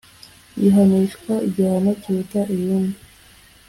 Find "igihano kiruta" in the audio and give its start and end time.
1.47-2.41